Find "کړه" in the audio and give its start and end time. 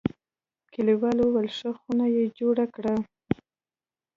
2.75-2.95